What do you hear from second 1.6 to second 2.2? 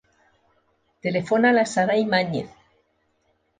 Saray